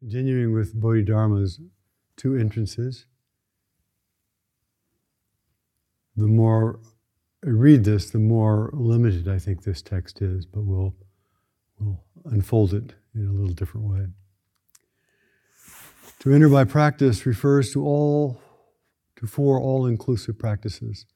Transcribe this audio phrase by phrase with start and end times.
[0.00, 1.60] Continuing with Bodhidharma's
[2.16, 3.06] two entrances,
[6.16, 6.80] the more
[7.44, 10.94] I read this, the more limited I think this text is, but we'll,
[11.78, 14.06] we'll unfold it in a little different way.
[16.20, 18.42] To enter by practice refers to all,
[19.16, 21.06] to four all-inclusive practices: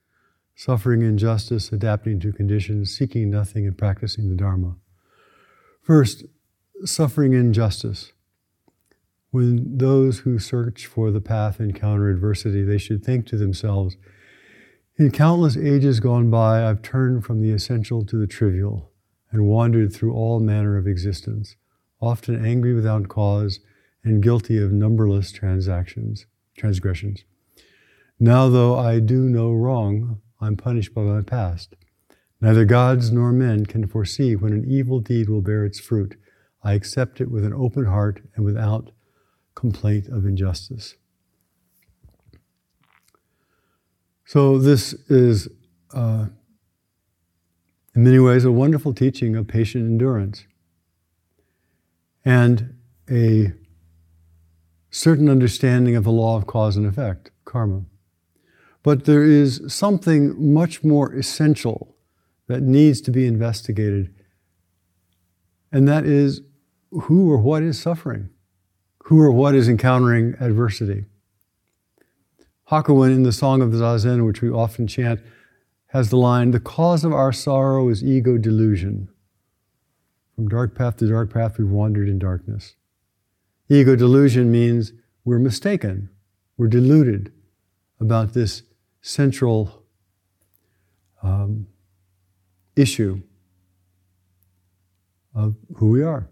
[0.54, 4.76] suffering injustice, adapting to conditions, seeking nothing, and practicing the Dharma.
[5.82, 6.24] First,
[6.86, 8.13] suffering injustice.
[9.34, 13.96] When those who search for the path encounter adversity, they should think to themselves,
[14.96, 18.92] in countless ages gone by, I've turned from the essential to the trivial
[19.32, 21.56] and wandered through all manner of existence,
[22.00, 23.58] often angry without cause
[24.04, 26.26] and guilty of numberless transactions,
[26.56, 27.24] transgressions.
[28.20, 31.74] Now, though I do no wrong, I'm punished by my past.
[32.40, 36.14] Neither gods nor men can foresee when an evil deed will bear its fruit.
[36.62, 38.92] I accept it with an open heart and without
[39.54, 40.94] complaint of injustice.
[44.26, 45.48] So, this is,
[45.92, 46.26] uh,
[47.94, 50.46] in many ways, a wonderful teaching of patient endurance
[52.24, 52.76] and
[53.10, 53.52] a
[54.90, 57.84] certain understanding of the law of cause and effect, karma.
[58.82, 61.96] But there is something much more essential
[62.46, 64.14] that needs to be investigated,
[65.70, 66.40] and that is
[66.90, 68.30] who or what is suffering
[69.04, 71.04] who or what is encountering adversity.
[72.70, 75.20] Hakuin in the Song of the Zazen, which we often chant,
[75.88, 79.08] has the line, The cause of our sorrow is ego delusion.
[80.34, 82.76] From dark path to dark path, we've wandered in darkness.
[83.68, 84.92] Ego delusion means
[85.24, 86.08] we're mistaken,
[86.56, 87.30] we're deluded
[88.00, 88.62] about this
[89.02, 89.84] central
[91.22, 91.66] um,
[92.74, 93.20] issue
[95.34, 96.26] of who we are.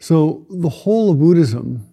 [0.00, 1.86] So, the whole of Buddhism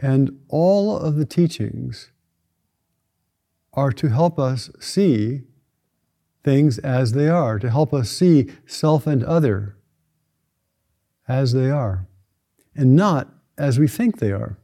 [0.00, 2.10] and all of the teachings
[3.72, 5.42] are to help us see
[6.42, 9.76] things as they are, to help us see self and other
[11.28, 12.08] as they are,
[12.74, 14.58] and not as we think they are.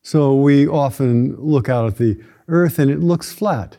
[0.00, 3.76] So we often look out at the earth and it looks flat,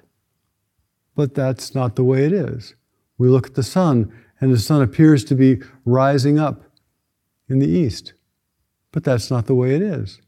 [1.16, 2.76] but that's not the way it is.
[3.18, 6.64] We look at the sun and the sun appears to be rising up
[7.48, 8.14] in the east.
[8.92, 10.22] But that's not the way it is.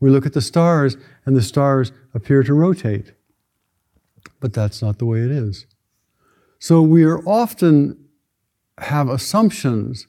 [0.00, 3.12] We look at the stars, and the stars appear to rotate.
[4.40, 5.66] But that's not the way it is.
[6.58, 7.98] So we are often
[8.78, 10.06] have assumptions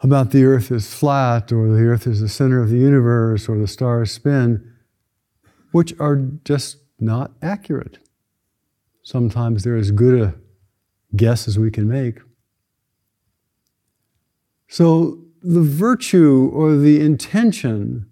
[0.00, 3.58] about the earth is flat, or the earth is the center of the universe, or
[3.58, 4.72] the stars spin,
[5.72, 7.98] which are just not accurate.
[9.02, 10.34] Sometimes they're as good a
[11.16, 12.18] guess as we can make.
[14.68, 18.10] So, the virtue or the intention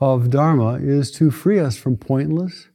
[0.00, 2.68] of Dharma is to free us from pointless,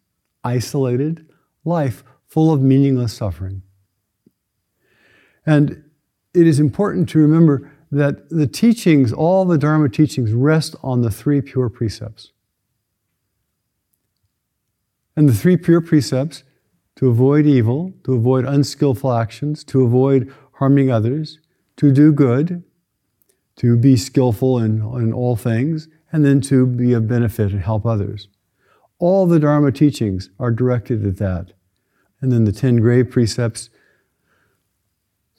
[0.43, 1.25] isolated
[1.63, 3.61] life full of meaningless suffering.
[5.45, 5.83] And
[6.33, 11.09] it is important to remember that the teachings, all the Dharma teachings, rest on the
[11.09, 12.31] three pure precepts.
[15.15, 16.43] And the three pure precepts
[16.97, 21.39] to avoid evil, to avoid unskillful actions, to avoid harming others,
[21.77, 22.63] to do good,
[23.55, 27.85] to be skillful in, in all things, and then to be of benefit and help
[27.85, 28.27] others.
[28.97, 31.53] All the Dharma teachings are directed at that.
[32.19, 33.69] And then the 10 grave precepts,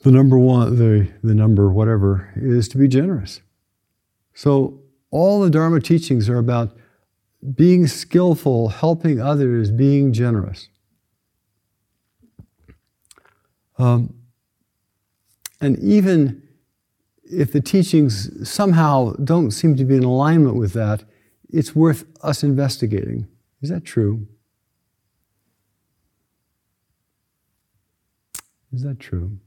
[0.03, 3.41] the number one, the, the number whatever, is to be generous.
[4.33, 4.79] So
[5.11, 6.73] all the Dharma teachings are about
[7.55, 10.69] being skillful, helping others, being generous.
[13.79, 14.13] Um,
[15.61, 16.43] and even
[17.23, 21.03] if the teachings somehow don't seem to be in alignment with that,
[21.49, 23.27] it's worth us investigating.
[23.61, 24.27] Is that true?
[28.71, 29.39] Is that true?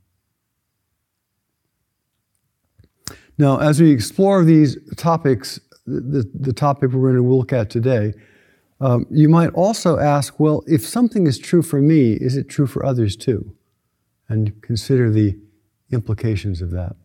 [3.39, 8.15] Now, as we explore these topics, the, the topic we're going to look at today,
[8.81, 12.67] um, you might also ask well, if something is true for me, is it true
[12.67, 13.55] for others too?
[14.33, 15.37] And consider the
[15.91, 16.97] implications of that.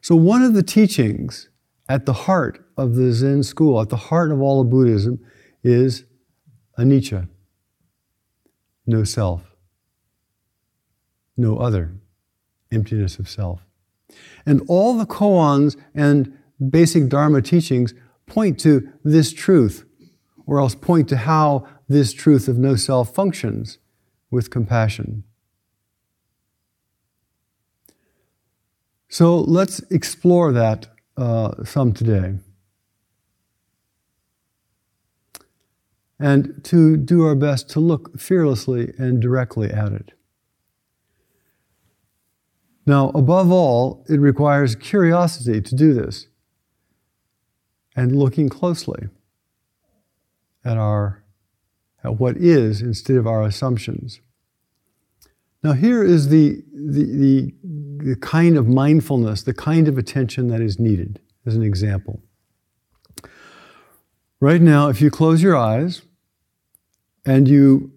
[0.00, 1.50] So, one of the teachings
[1.86, 5.20] at the heart of the Zen school, at the heart of all of Buddhism,
[5.62, 6.04] is
[6.78, 7.28] anicca
[8.88, 9.54] no self,
[11.36, 11.92] no other,
[12.72, 13.60] emptiness of self.
[14.46, 16.38] And all the koans and
[16.70, 17.92] basic Dharma teachings
[18.26, 19.84] point to this truth,
[20.46, 23.78] or else point to how this truth of no self functions
[24.30, 25.24] with compassion.
[29.08, 32.34] So let's explore that uh, some today.
[36.18, 40.12] And to do our best to look fearlessly and directly at it.
[42.86, 46.28] Now, above all, it requires curiosity to do this
[47.96, 49.08] and looking closely
[50.64, 51.22] at our
[52.04, 54.20] at what is instead of our assumptions.
[55.66, 57.54] Now, here is the, the, the,
[58.10, 62.22] the kind of mindfulness, the kind of attention that is needed, as an example.
[64.38, 66.02] Right now, if you close your eyes
[67.24, 67.90] and you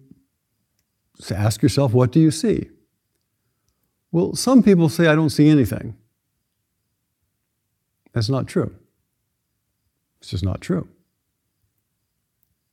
[1.30, 2.70] ask yourself, What do you see?
[4.10, 5.96] Well, some people say, I don't see anything.
[8.12, 8.74] That's not true.
[10.20, 10.88] It's just not true.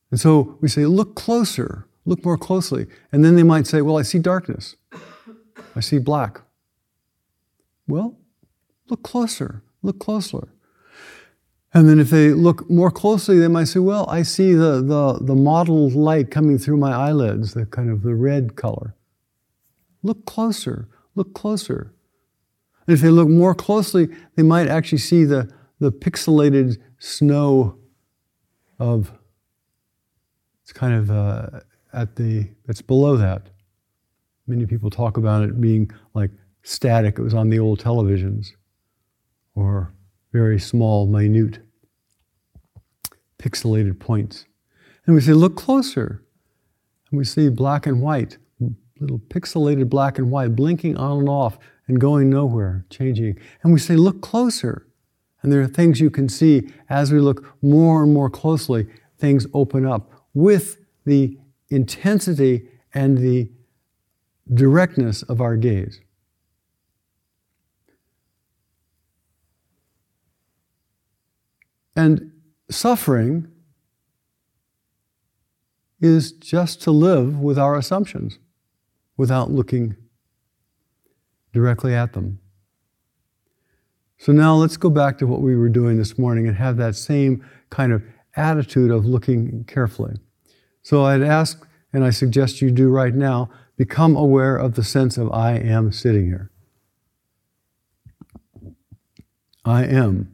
[0.10, 2.88] And so we say, look closer, look more closely.
[3.12, 4.76] And then they might say, well, I see darkness,
[5.76, 6.42] I see black.
[7.88, 8.18] Well,
[8.90, 10.48] look closer, look closer.
[11.74, 15.20] And then if they look more closely, they might say, well, I see the, the,
[15.22, 18.96] the mottled light coming through my eyelids, the kind of the red color.
[20.02, 21.94] Look closer, look closer.
[22.88, 27.78] And if they look more closely, they might actually see the, the pixelated snow
[28.80, 29.12] of
[30.64, 31.62] it's kind of uh,
[31.94, 33.50] at the, it's below that.
[34.48, 36.32] Many people talk about it being like
[36.64, 37.20] static.
[37.20, 38.52] It was on the old televisions
[39.56, 39.94] or
[40.32, 41.60] very small, minute,
[43.40, 44.46] pixelated points.
[45.06, 46.24] And we say, look closer.
[47.10, 48.38] And we see black and white,
[49.00, 51.58] little pixelated black and white, blinking on and off
[51.88, 53.40] and going nowhere, changing.
[53.64, 54.86] And we say, look closer.
[55.42, 58.88] And there are things you can see as we look more and more closely,
[59.18, 61.38] things open up with the
[61.70, 63.50] intensity and the
[64.54, 66.00] directness of our gaze.
[71.96, 72.32] And
[72.70, 73.48] suffering
[76.00, 78.38] is just to live with our assumptions
[79.18, 79.96] without looking
[81.54, 82.40] directly at them.
[84.20, 86.96] So now let's go back to what we were doing this morning and have that
[86.96, 88.04] same kind of
[88.36, 90.18] attitude of looking carefully.
[90.88, 95.18] So I'd ask, and I suggest you do right now, become aware of the sense
[95.18, 96.50] of I am sitting here.
[99.66, 100.32] I am.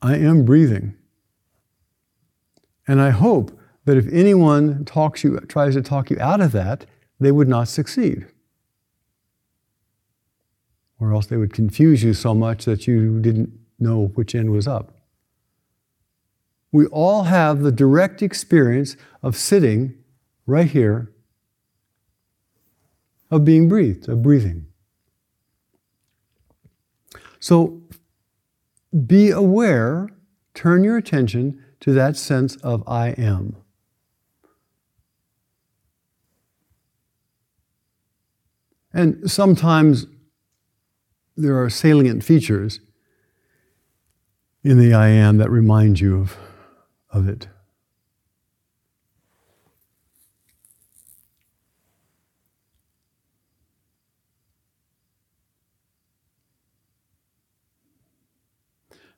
[0.00, 0.94] I am breathing.
[2.88, 3.52] And I hope
[3.84, 6.86] that if anyone talks you, tries to talk you out of that,
[7.20, 8.24] they would not succeed.
[10.98, 14.66] Or else they would confuse you so much that you didn't know which end was
[14.66, 14.95] up
[16.76, 19.94] we all have the direct experience of sitting
[20.44, 21.10] right here,
[23.30, 24.66] of being breathed, of breathing.
[27.40, 27.80] So
[29.06, 30.10] be aware,
[30.52, 33.56] turn your attention to that sense of I am.
[38.92, 40.06] And sometimes
[41.38, 42.80] there are salient features
[44.62, 46.36] in the I am that remind you of
[47.16, 47.48] of it.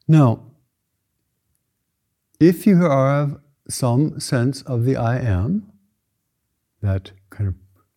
[0.07, 0.45] Now,
[2.41, 5.73] if you have some sense of the I am,
[6.81, 7.55] that kind of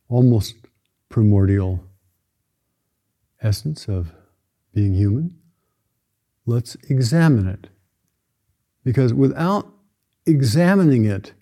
[0.10, 0.56] almost
[1.10, 1.86] primordial
[3.40, 4.14] essence of
[4.74, 5.38] being human,
[6.48, 7.68] let's examine it.
[8.84, 9.72] Because without
[10.26, 11.34] examining it,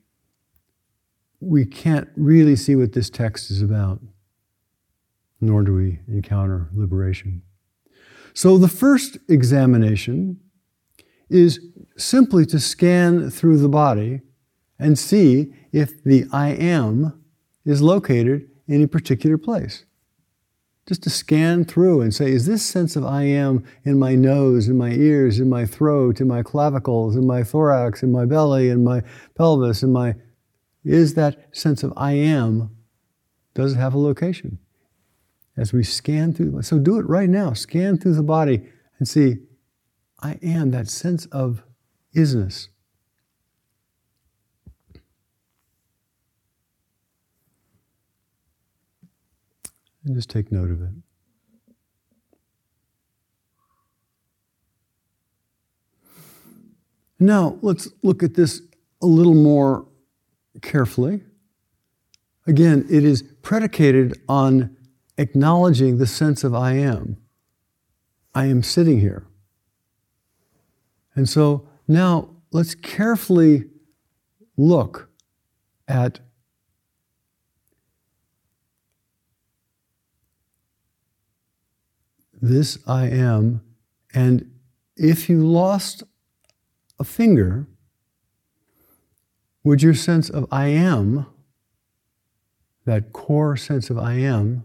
[1.40, 4.02] we can't really see what this text is about,
[5.40, 7.42] nor do we encounter liberation.
[8.34, 10.40] So the first examination
[11.30, 11.60] is
[11.98, 14.22] simply to scan through the body
[14.78, 17.22] and see if the I am
[17.66, 19.86] is located in a particular place
[20.90, 24.68] just to scan through and say, is this sense of I am in my nose,
[24.68, 28.70] in my ears, in my throat, in my clavicles, in my thorax, in my belly,
[28.70, 29.04] in my
[29.36, 30.16] pelvis, in my,
[30.84, 32.76] is that sense of I am,
[33.54, 34.58] does it have a location?
[35.56, 37.54] As we scan through, so do it right now.
[37.54, 38.68] Scan through the body
[38.98, 39.36] and see,
[40.22, 41.62] I am, that sense of
[42.16, 42.70] isness.
[50.10, 50.90] And just take note of it.
[57.20, 58.64] Now, let's look at this
[59.04, 59.86] a little more
[60.64, 61.22] carefully.
[62.48, 64.76] Again, it is predicated on
[65.20, 67.18] acknowledging the sense of I am.
[68.34, 69.28] I am sitting here.
[71.14, 73.66] And so now let's carefully
[74.58, 75.12] look
[75.88, 76.20] at
[82.42, 83.62] this I am.
[84.14, 84.52] And
[84.96, 86.04] if you lost
[87.00, 87.68] a finger,
[89.64, 91.26] would your sense of I am,
[92.86, 94.64] that core sense of I am,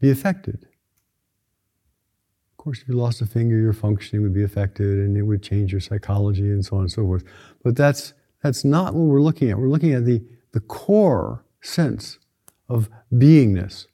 [0.00, 0.66] be affected?
[2.52, 5.42] Of course, if you lost a finger, your functioning would be affected and it would
[5.42, 7.24] change your psychology and so on and so forth.
[7.62, 8.12] But that's,
[8.42, 9.58] that's not what we're looking at.
[9.58, 12.18] We're looking at the, the core sense
[12.68, 13.86] of beingness.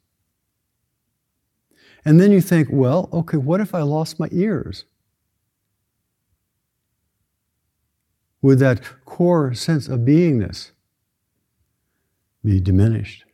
[2.04, 4.84] And then you think, well, okay, what if I lost my ears?
[8.40, 10.72] Would that core sense of beingness
[12.44, 13.24] be diminished?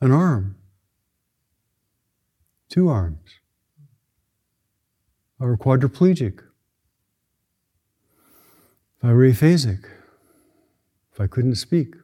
[0.00, 0.56] An arm,
[2.70, 3.40] two arms,
[5.38, 6.40] or quadriplegic,
[8.96, 9.84] if I were aphasic,
[11.12, 11.94] if I couldn't speak.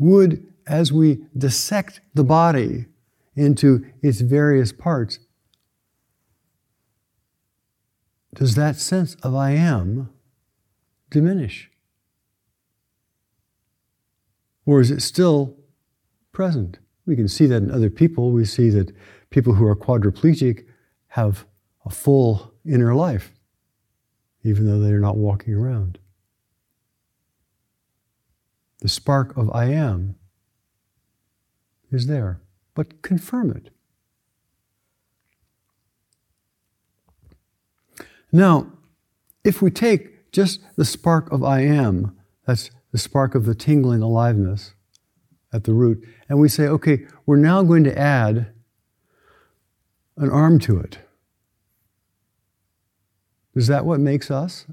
[0.00, 2.86] Would, as we dissect the body
[3.36, 5.20] into its various parts,
[8.34, 10.10] does that sense of I am
[11.10, 11.70] diminish?
[14.64, 15.56] Or is it still
[16.32, 16.78] present?
[17.06, 18.30] We can see that in other people.
[18.30, 18.92] We see that
[19.28, 20.64] people who are quadriplegic
[21.08, 21.44] have
[21.84, 23.32] a full inner life,
[24.44, 25.98] even though they're not walking around
[28.80, 30.16] the spark of I am
[31.90, 32.40] is there,
[32.74, 33.70] but confirm it.
[38.32, 38.72] Now,
[39.44, 44.02] if we take just the spark of I am, that's the spark of the tingling
[44.02, 44.74] aliveness
[45.52, 48.52] at the root, and we say, okay, we're now going to add
[50.16, 50.98] an arm to it.
[53.54, 54.66] Is that what makes us?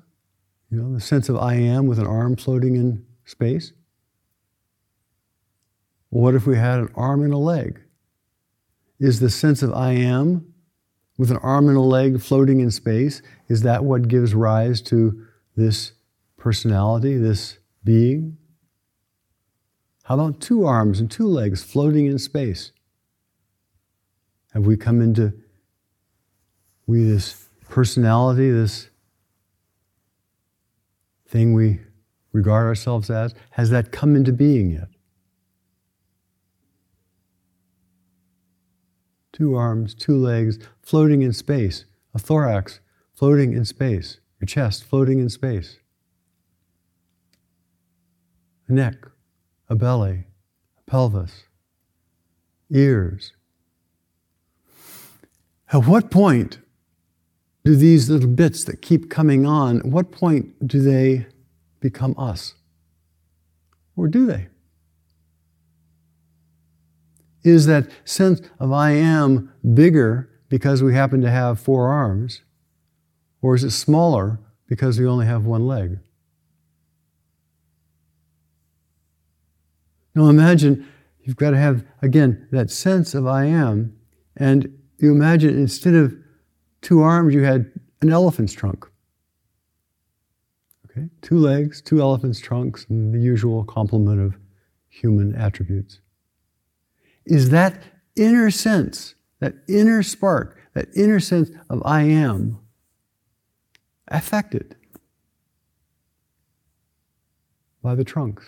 [0.70, 3.72] You know, the sense of I am with an arm floating in space?
[6.10, 7.82] What if we had an arm and a leg?
[9.00, 10.54] Is the sense of I am
[11.18, 15.26] with an arm and a leg floating in space, is that what gives rise to
[15.56, 15.94] this
[16.38, 18.38] personality, this being?
[20.04, 22.72] How about two arms and two legs floating in space?
[24.54, 25.34] Have we come into
[26.86, 28.90] we this personality, this
[31.28, 31.82] thing we
[32.32, 33.36] regard ourselves as?
[33.52, 34.88] Has that come into being yet?
[39.38, 42.80] Two arms, two legs, floating in space, a thorax
[43.14, 45.78] floating in space, your chest floating in space,
[48.68, 48.96] a neck,
[49.70, 50.26] a belly,
[50.80, 51.44] a pelvis,
[52.72, 53.34] ears.
[55.72, 56.58] At what point
[57.64, 61.28] do these little bits that keep coming on, at what point do they
[61.80, 62.56] become us?
[63.96, 64.48] Or do they?
[67.48, 72.42] Is that sense of I am bigger because we happen to have four arms?
[73.42, 74.38] Or is it smaller
[74.68, 75.98] because we only have one leg?
[80.14, 80.86] Now imagine
[81.22, 83.96] you've got to have, again, that sense of I am,
[84.36, 86.14] and you imagine instead of
[86.82, 88.86] two arms, you had an elephant's trunk.
[90.92, 91.08] Okay?
[91.22, 94.38] Two legs, two elephant's trunks, and the usual complement of
[94.90, 96.02] human attributes
[97.28, 97.84] is that
[98.16, 102.60] inner sense, that inner spark, that inner sense of I am
[104.08, 104.76] affected
[107.82, 108.46] by the trunks.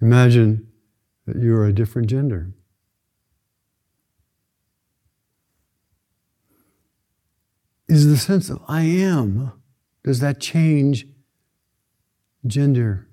[0.00, 0.66] Imagine
[1.26, 2.52] that you are a different gender.
[7.90, 9.52] Is the sense of I am.
[10.04, 11.06] Does that change
[12.46, 13.08] gender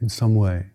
[0.00, 0.70] in some way?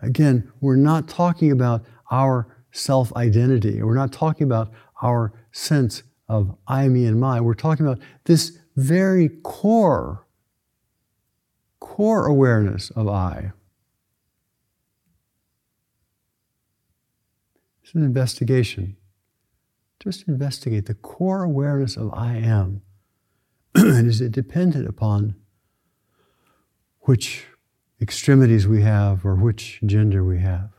[0.00, 3.80] Again, we're not talking about our self identity.
[3.82, 7.40] We're not talking about our sense of I, me, and my.
[7.40, 10.26] We're talking about this very core,
[11.78, 13.52] core awareness of I.
[17.84, 18.96] It's an investigation.
[20.02, 22.82] Just investigate the core awareness of I am.
[23.76, 25.36] and is it dependent upon
[27.02, 27.44] which
[28.00, 30.70] extremities we have or which gender we have?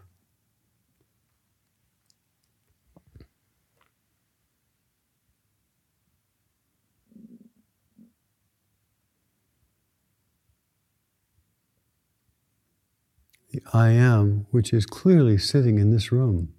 [13.53, 16.53] the I am, which is clearly sitting in this room.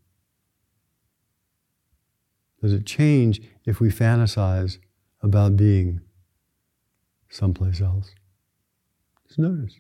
[2.64, 4.78] Does it change if we fantasize
[5.21, 6.00] about being
[7.28, 8.14] someplace else?
[9.26, 9.78] Just notice.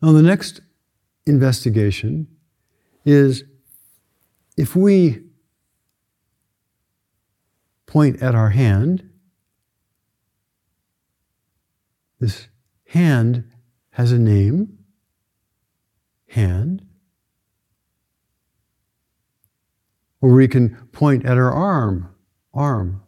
[0.00, 0.60] Now, the next
[1.26, 2.28] investigation
[3.04, 3.42] is
[4.56, 5.24] if we
[7.86, 9.10] point at our hand,
[12.20, 12.46] this
[12.86, 13.50] hand
[13.90, 14.78] has a name,
[16.28, 16.87] hand.
[20.20, 22.14] Or we can point at our arm,
[22.52, 23.02] arm.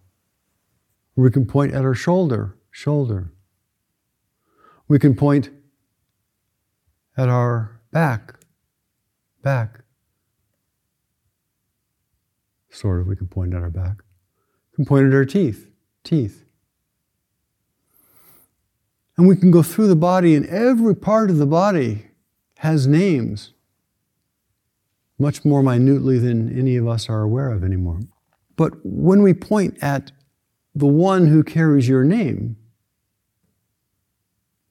[1.17, 3.33] We can point at our shoulder, shoulder.
[4.89, 5.51] We can point
[7.17, 8.35] at our back,
[9.43, 9.81] back.
[12.71, 14.03] Sort of, we can point at our back.
[14.73, 15.69] We can point at our teeth,
[16.05, 16.45] teeth.
[19.17, 22.07] And we can go through the body, and every part of the body
[22.59, 23.53] has names
[25.21, 28.01] much more minutely than any of us are aware of anymore.
[28.57, 30.13] But when we point at
[30.75, 32.57] the one who carries your name,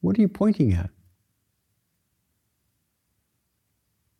[0.01, 0.89] what are you pointing at?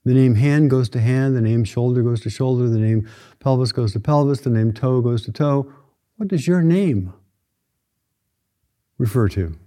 [0.06, 3.08] The name hand goes to hand, the name shoulder goes to shoulder, the name
[3.40, 5.72] pelvis goes to pelvis, the name toe goes to toe.
[6.18, 7.14] What does your name
[8.98, 9.58] refer to?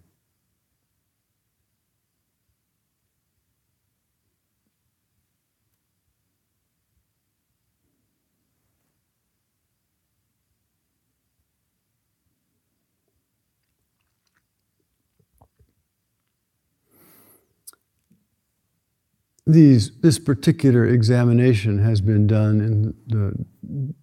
[19.46, 23.94] These this particular examination has been done in the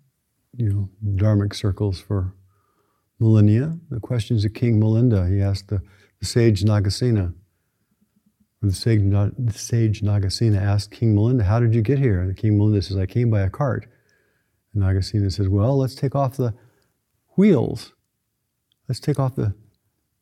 [0.57, 2.33] you know dharmic circles for
[3.19, 3.77] millennia.
[3.89, 5.29] The questions of King Milinda.
[5.29, 5.81] He asked the,
[6.19, 7.33] the sage Nagasena.
[8.61, 12.57] The sage, the sage Nagasena asked King Milinda, "How did you get here?" And King
[12.57, 13.87] Milinda says, "I came by a cart."
[14.73, 16.53] And Nagasena says, "Well, let's take off the
[17.37, 17.93] wheels.
[18.89, 19.53] Let's take off the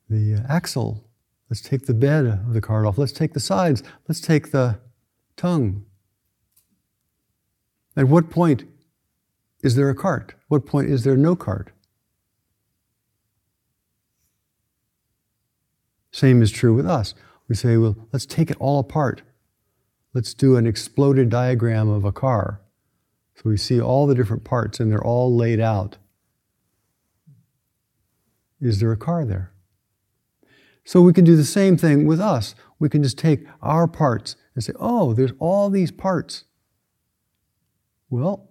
[0.10, 1.10] the uh, axle.
[1.50, 2.98] Let's take the bed of the cart off.
[2.98, 3.82] Let's take the sides.
[4.08, 4.80] Let's take the
[5.38, 5.86] tongue.
[7.96, 8.66] At what point
[9.64, 10.36] is there a cart?
[10.50, 11.72] What point is there no cart?
[16.12, 17.14] Same is true with us.
[17.48, 19.22] We say, well, let's take it all apart.
[20.14, 22.62] Let's do an exploded diagram of a car.
[23.36, 25.98] So we see all the different parts and they're all laid out.
[28.60, 29.52] Is there a car there?
[30.88, 32.56] So we can do the same thing with us.
[32.80, 36.46] We can just take our parts and say, oh, there's all these parts.
[38.10, 38.48] Well,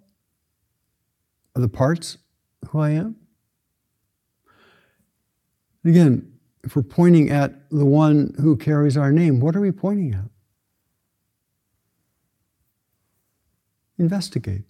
[1.55, 2.19] are the parts
[2.69, 3.17] who I am?
[5.83, 6.31] Again,
[6.63, 10.29] if we're pointing at the one who carries our name, what are we pointing at?
[13.99, 14.65] Investigate.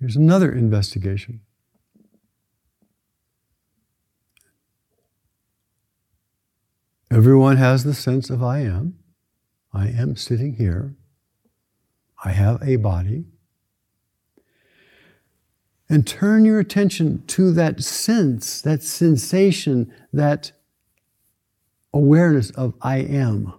[0.00, 1.42] Here's another investigation.
[7.10, 8.98] Everyone has the sense of I am.
[9.72, 10.94] I am sitting here.
[12.22, 13.24] I have a body.
[15.88, 20.52] And turn your attention to that sense, that sensation, that
[21.94, 23.54] awareness of I am,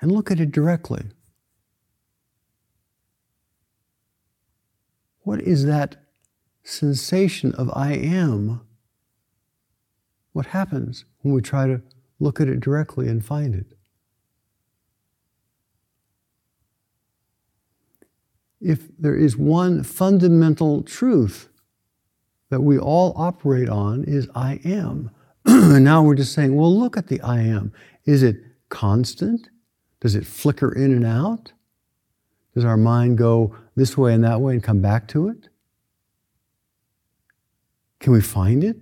[0.00, 1.04] and look at it directly.
[5.20, 5.96] What is that
[6.62, 8.62] sensation of I am?
[10.32, 11.82] What happens when we try to
[12.20, 13.66] look at it directly and find it.
[18.60, 21.48] If there is one fundamental truth
[22.50, 25.10] that we all operate on is I am.
[25.44, 27.72] and now we're just saying, well, look at the I am.
[28.04, 28.36] Is it
[28.68, 29.48] constant?
[30.00, 31.52] Does it flicker in and out?
[32.54, 35.48] Does our mind go this way and that way and come back to it?
[38.00, 38.76] Can we find it?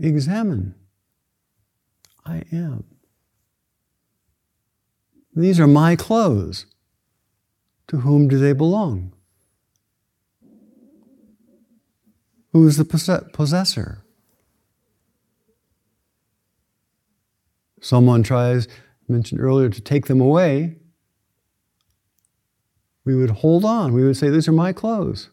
[0.00, 0.74] Examine.
[2.24, 2.84] I am.
[5.34, 6.66] These are my clothes.
[7.88, 9.14] To whom do they belong?
[12.52, 12.84] Who is the
[13.32, 14.04] possessor?
[17.80, 18.68] Someone tries,
[19.08, 20.76] mentioned earlier, to take them away.
[23.04, 23.94] We would hold on.
[23.94, 25.30] We would say, These are my clothes.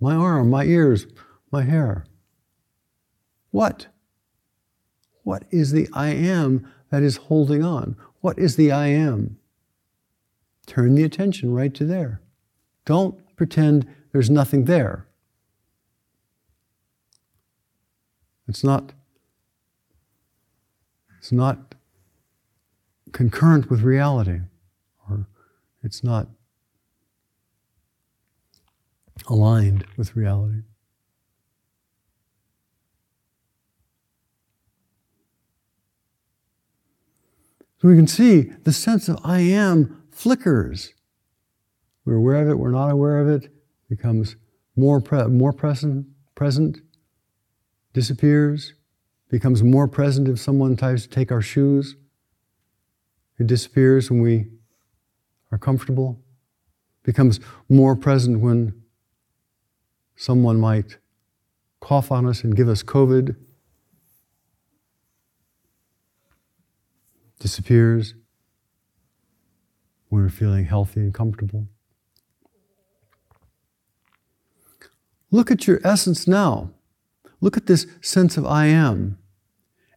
[0.00, 1.06] My arm, my ears,
[1.50, 2.04] my hair.
[3.50, 3.86] What?
[5.22, 7.96] What is the I am that is holding on?
[8.20, 9.38] What is the I am?
[10.66, 12.20] Turn the attention right to there.
[12.84, 15.06] Don't pretend there's nothing there.
[18.46, 18.92] It's not,
[21.18, 21.74] it's not
[23.12, 24.40] concurrent with reality,
[25.08, 25.26] or
[25.82, 26.28] it's not
[29.28, 30.62] aligned with reality.
[37.80, 40.94] So we can see the sense of I am flickers.
[42.04, 43.52] We're aware of it, we're not aware of it,
[43.88, 44.36] becomes
[44.74, 46.78] more, pre- more present, present,
[47.92, 48.74] disappears,
[49.28, 51.96] becomes more present if someone tries to take our shoes.
[53.38, 54.46] It disappears when we
[55.52, 56.20] are comfortable,
[57.04, 57.38] becomes
[57.68, 58.74] more present when
[60.18, 60.98] someone might
[61.80, 63.36] cough on us and give us COVID.
[67.38, 68.14] Disappears
[70.08, 71.68] when we're feeling healthy and comfortable.
[75.30, 76.70] Look at your essence now.
[77.40, 79.18] Look at this sense of I am.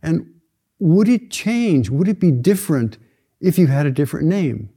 [0.03, 0.35] And
[0.77, 1.89] would it change?
[1.89, 2.99] Would it be different
[3.39, 4.69] if you had a different name?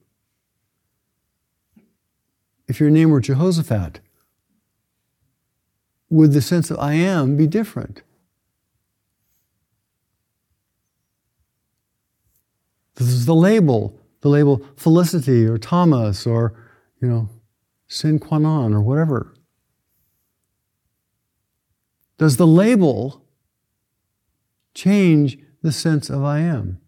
[2.66, 4.00] If your name were Jehoshaphat,
[6.14, 8.03] would the sense of I am be different?
[12.94, 16.55] This is the label, the label Felicity or Thomas or,
[17.03, 17.29] you know,
[17.88, 19.35] Sin Qua Non or whatever.
[22.16, 23.24] Does the label
[24.72, 26.81] change the sense of I am?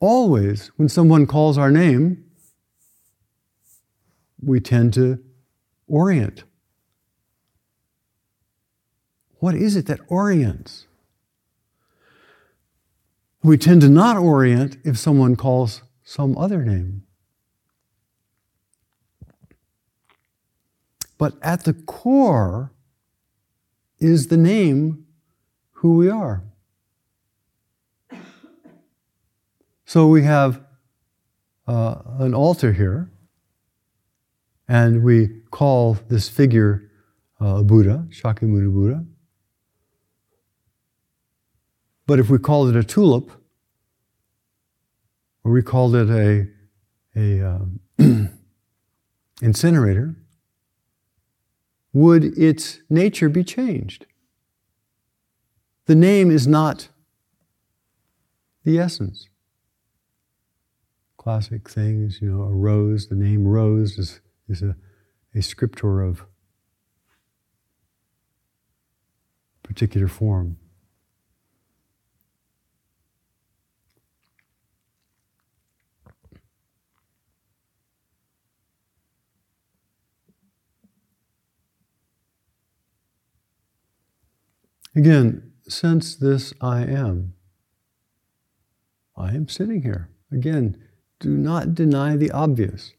[0.00, 2.24] Always, when someone calls our name,
[4.40, 5.18] we tend to
[5.88, 6.44] orient.
[9.40, 10.86] What is it that orients?
[13.42, 17.04] We tend to not orient if someone calls some other name.
[21.18, 22.72] But at the core
[23.98, 25.06] is the name
[25.72, 26.42] who we are.
[29.88, 30.60] So we have
[31.66, 33.10] uh, an altar here,
[34.68, 36.90] and we call this figure
[37.40, 39.06] uh, Buddha, Shakyamuni Buddha.
[42.06, 43.30] But if we called it a tulip,
[45.42, 46.48] or we called it a,
[47.16, 47.64] a uh,
[49.40, 50.16] incinerator,
[51.94, 54.04] would its nature be changed?
[55.86, 56.90] The name is not
[58.64, 59.28] the essence.
[61.28, 64.74] Classic things, you know, a rose, the name rose is, is a,
[65.34, 66.22] a scriptor of
[69.62, 70.56] particular form.
[84.96, 87.34] Again, sense this I am.
[89.14, 90.08] I am sitting here.
[90.32, 90.87] Again,
[91.20, 92.94] do not deny the obvious.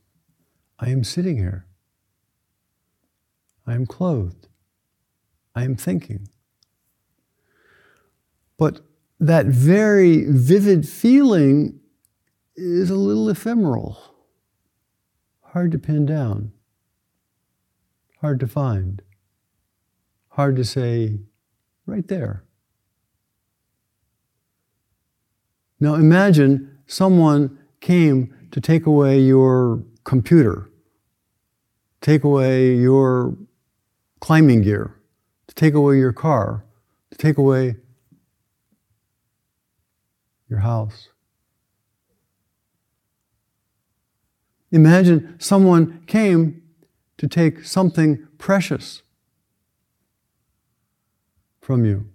[0.80, 1.66] I am sitting here.
[3.66, 4.48] I am clothed.
[5.56, 6.28] I am thinking.
[8.58, 8.82] But
[9.20, 11.80] that very vivid feeling
[12.56, 13.98] is a little ephemeral,
[15.42, 16.52] hard to pin down,
[18.22, 19.02] hard to find,
[20.30, 21.20] hard to say,
[21.86, 22.44] Right there.
[25.80, 30.70] Now imagine someone came to take away your computer,
[32.02, 33.36] take away your
[34.20, 34.96] climbing gear,
[35.48, 36.66] to take away your car,
[37.12, 37.76] to take away
[40.50, 41.10] your house.
[44.72, 46.62] Imagine someone came
[47.18, 49.02] to take something precious
[51.60, 52.10] from you.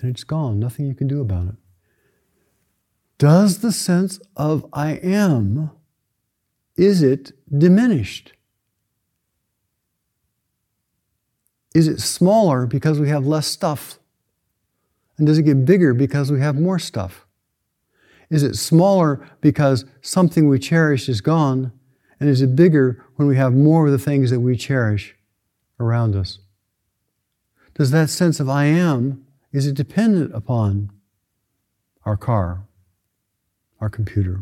[0.00, 1.54] And it's gone, nothing you can do about it.
[3.18, 5.70] Does the sense of I am,
[6.76, 8.32] is it diminished?
[11.74, 13.98] Is it smaller because we have less stuff?
[15.16, 17.26] And does it get bigger because we have more stuff?
[18.30, 21.72] Is it smaller because something we cherish is gone?
[22.20, 25.16] And is it bigger when we have more of the things that we cherish
[25.80, 26.38] around us?
[27.74, 30.90] Does that sense of I am, is it dependent upon
[32.04, 32.64] our car,
[33.80, 34.40] our computer.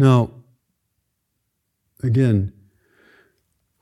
[0.00, 0.30] Now,
[2.02, 2.54] again,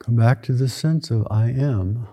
[0.01, 2.09] come back to the sense of I am.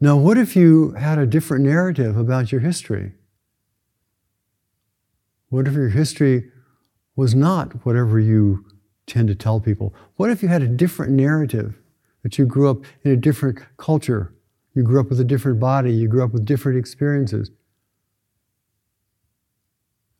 [0.00, 3.12] Now, what if you had a different narrative about your history?
[5.50, 6.50] What if your history
[7.16, 8.64] was not whatever you
[9.06, 9.94] tend to tell people?
[10.16, 11.76] What if you had a different narrative?
[12.22, 14.34] That you grew up in a different culture,
[14.74, 17.50] you grew up with a different body, you grew up with different experiences.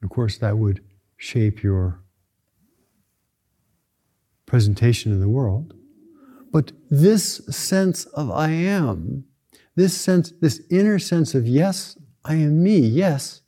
[0.02, 0.82] Of course, that would
[1.18, 2.00] shape your
[4.46, 5.74] presentation in the world.
[6.50, 9.24] But this sense of I am,
[9.76, 13.42] this sense, this inner sense of yes, I am me, yes,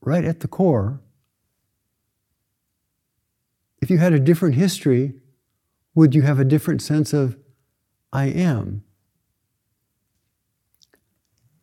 [0.00, 1.00] right at the core.
[3.80, 5.14] If you had a different history,
[5.94, 7.36] would you have a different sense of
[8.12, 8.82] I am?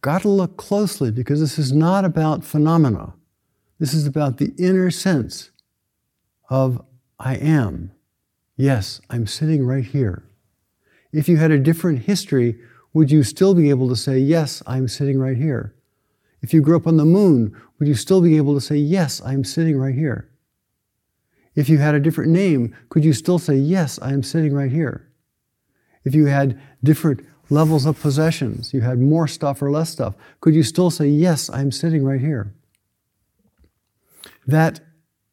[0.02, 3.14] Got to look closely because this is not about phenomena.
[3.80, 5.52] This is about the inner sense
[6.50, 6.84] of
[7.20, 7.92] I am.
[8.56, 10.24] Yes, I'm sitting right here.
[11.12, 12.60] If you had a different history,
[12.94, 15.74] would you still be able to say, Yes, I'm sitting right here?
[16.42, 19.22] If you grew up on the moon, would you still be able to say, Yes,
[19.26, 20.30] I'm sitting right here?
[21.56, 25.08] If you had a different name, could you still say, Yes, I'm sitting right here?
[26.04, 30.54] If you had different levels of possessions, you had more stuff or less stuff, could
[30.54, 32.54] you still say, Yes, I'm sitting right here?
[34.48, 34.82] that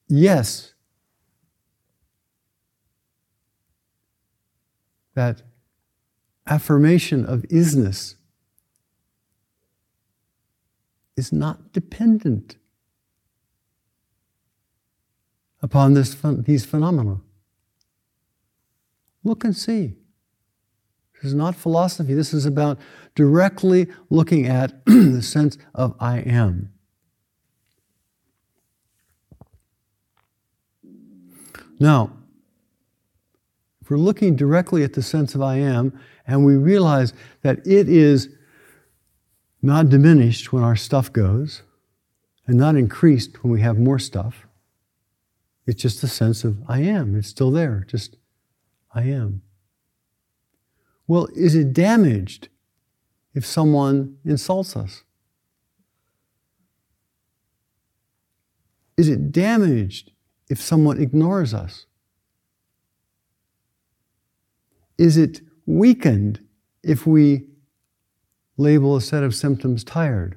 [0.08, 0.74] yes,
[5.14, 5.42] that
[6.50, 8.16] affirmation of isness
[11.16, 12.56] is not dependent
[15.62, 17.20] upon this, these phenomena.
[19.22, 19.94] Look and see.
[21.14, 22.14] This is not philosophy.
[22.14, 22.78] This is about
[23.14, 26.72] directly looking at the sense of I am.
[31.78, 32.12] Now,
[33.80, 35.98] if we're looking directly at the sense of I am,
[36.30, 37.12] and we realize
[37.42, 38.28] that it is
[39.60, 41.62] not diminished when our stuff goes,
[42.46, 44.46] and not increased when we have more stuff,
[45.66, 47.16] it's just a sense of I am.
[47.16, 48.16] It's still there, just
[48.94, 49.42] I am.
[51.06, 52.48] Well, is it damaged
[53.34, 55.02] if someone insults us?
[58.96, 60.12] Is it damaged
[60.48, 61.86] if someone ignores us?
[64.98, 65.40] Is it
[65.70, 66.40] weakened
[66.82, 67.46] if we
[68.56, 70.36] label a set of symptoms tired?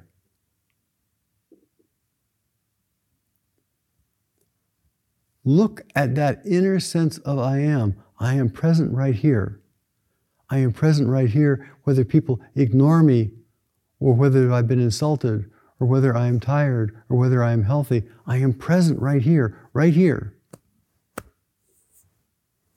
[5.44, 7.96] Look at that inner sense of I am.
[8.18, 9.60] I am present right here.
[10.48, 13.32] I am present right here, whether people ignore me
[14.00, 18.04] or whether I've been insulted or whether I am tired or whether I am healthy.
[18.26, 20.34] I am present right here, right here.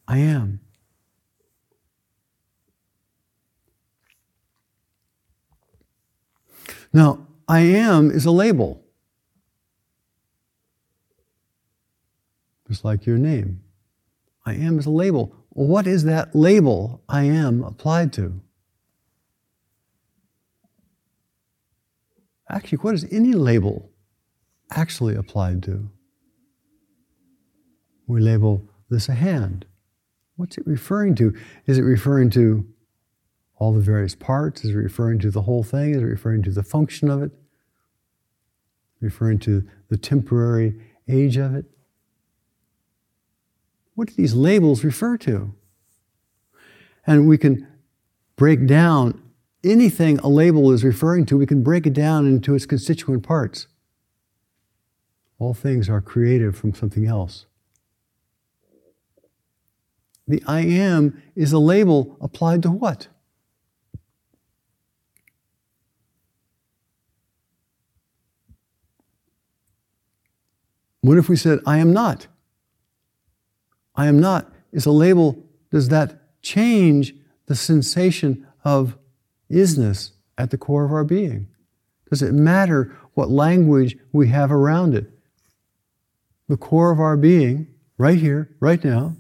[0.08, 0.60] I am.
[6.98, 8.84] Now, I am is a label,
[12.68, 13.62] just like your name.
[14.48, 15.32] I am is a label.
[15.50, 18.42] What is that label I am applied to?
[22.50, 23.92] Actually, what is any label
[24.72, 25.92] actually applied to?
[28.08, 29.68] We label this a hand.
[30.36, 31.36] What's it referring to?
[31.68, 32.66] Is it referring to
[33.60, 34.64] all the various parts?
[34.64, 35.92] Is it referring to the whole thing?
[35.92, 37.32] Is it referring to the function of it?
[39.00, 41.66] Referring to the temporary age of it?
[43.96, 45.54] What do these labels refer to?
[47.06, 47.68] And we can
[48.36, 49.22] break down
[49.64, 53.68] anything a label is referring to, we can break it down into its constituent parts.
[55.40, 57.46] All things are created from something else.
[60.28, 63.08] The I am is a label applied to what?
[71.08, 72.28] What if we said, I am not?
[73.96, 75.42] I am not is a label.
[75.72, 77.14] Does that change
[77.46, 78.98] the sensation of
[79.50, 81.48] isness at the core of our being?
[82.10, 85.10] Does it matter what language we have around it?
[86.50, 87.68] The core of our being,
[87.98, 89.16] right here, right now,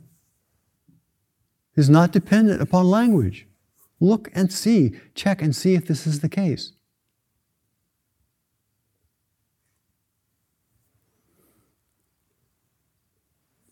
[1.76, 3.47] is not dependent upon language.
[4.02, 6.73] Look and see, check and see if this is the case.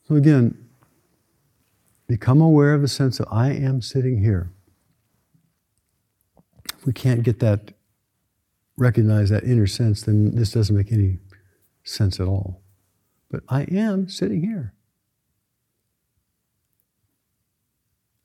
[0.07, 0.67] So again,
[2.07, 4.51] become aware of the sense of I am sitting here.
[6.77, 7.71] If we can't get that,
[8.77, 11.17] recognize that inner sense, then this doesn't make any
[11.83, 12.61] sense at all.
[13.31, 14.73] But I am sitting here.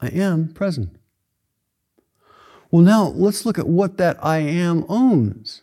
[0.01, 0.97] I am present.
[2.71, 5.63] Well, now let's look at what that I am owns.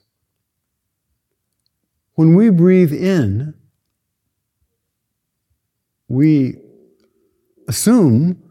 [2.16, 3.54] When we breathe in,
[6.08, 6.58] we
[7.68, 8.42] assume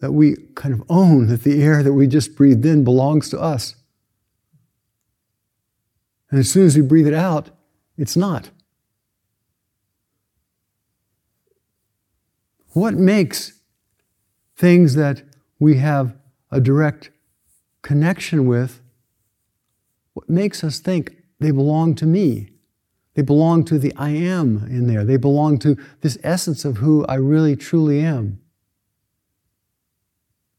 [0.00, 3.40] that we kind of own that the air that we just breathed in belongs to
[3.40, 3.76] us.
[6.30, 7.50] And as soon as we breathe it out,
[7.98, 8.50] it's not.
[12.70, 13.60] What makes
[14.56, 15.22] things that
[15.58, 16.16] we have
[16.50, 17.10] a direct
[17.82, 18.80] connection with,
[20.14, 22.51] what makes us think they belong to me?
[23.14, 25.04] They belong to the I am in there.
[25.04, 28.40] They belong to this essence of who I really truly am.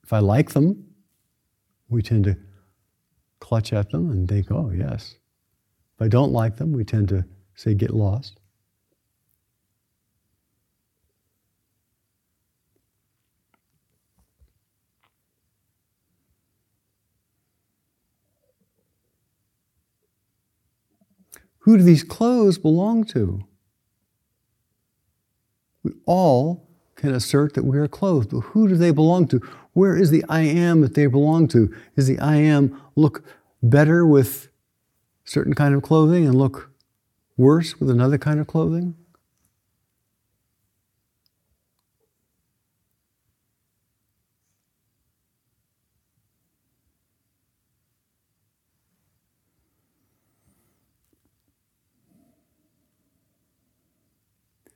[0.03, 0.85] If I like them,
[1.89, 2.37] we tend to
[3.39, 5.15] clutch at them and think, oh, yes.
[5.95, 8.39] If I don't like them, we tend to say, get lost.
[21.63, 23.41] Who do these clothes belong to?
[25.81, 29.39] We all can assert that we are clothed, but who do they belong to?
[29.71, 31.73] Where is the I am that they belong to?
[31.95, 33.23] Is the I am look
[33.61, 34.49] better with
[35.23, 36.69] certain kind of clothing and look
[37.37, 38.95] worse with another kind of clothing?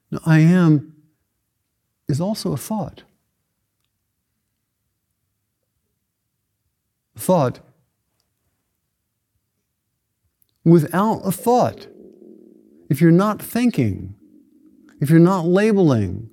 [0.10, 0.92] Now, I am
[2.10, 3.04] is also a thought.
[7.16, 7.62] Thought.
[10.66, 11.88] Without a thought,
[12.90, 14.16] if you're not thinking,
[15.00, 16.30] if you're not labeling,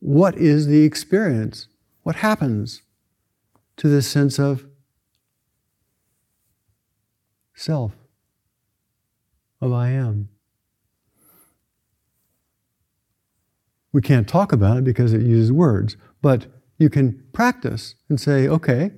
[0.00, 1.68] what is the experience?
[2.02, 2.82] What happens
[3.78, 4.66] to this sense of
[7.54, 7.92] self,
[9.62, 10.28] of I am?
[13.94, 18.48] We can't talk about it because it uses words, but you can practice and say,
[18.48, 18.90] okay,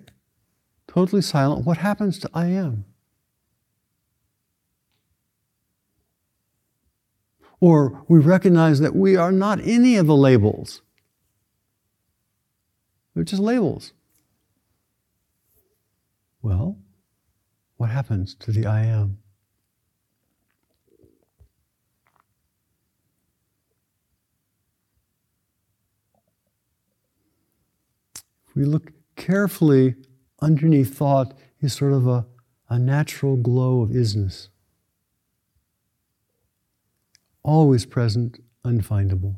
[0.88, 2.86] totally silent, what happens to I am?
[7.60, 10.80] Or we recognize that we are not any of the labels.
[13.14, 13.92] They're just labels.
[16.40, 16.78] Well,
[17.76, 19.18] what happens to the I am?
[28.56, 29.94] We look carefully
[30.40, 32.26] underneath thought is sort of a,
[32.68, 34.48] a natural glow of isness.
[37.42, 39.36] Always present, unfindable.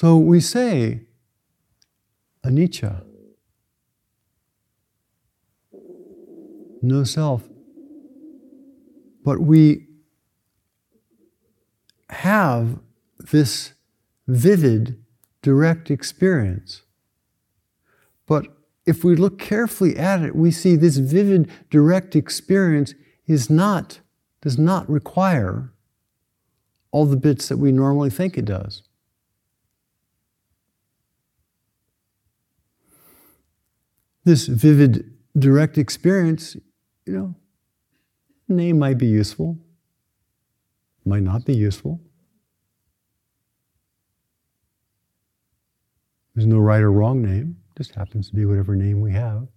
[0.00, 1.00] So we say
[2.46, 3.02] anicca,
[6.80, 7.42] no self,
[9.24, 9.88] but we
[12.10, 12.78] have
[13.18, 13.72] this
[14.28, 15.02] vivid,
[15.42, 16.82] direct experience.
[18.24, 18.46] But
[18.86, 22.94] if we look carefully at it, we see this vivid, direct experience
[23.26, 23.98] is not,
[24.42, 25.72] does not require
[26.92, 28.84] all the bits that we normally think it does.
[34.28, 36.54] This vivid, direct experience,
[37.06, 37.34] you know,
[38.46, 39.58] name might be useful,
[41.06, 41.98] might not be useful.
[46.34, 49.48] There's no right or wrong name, just happens to be whatever name we have.